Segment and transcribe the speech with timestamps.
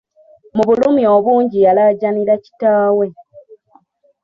[0.55, 3.05] Mu bulumi obungi yalaajanira kitaawe.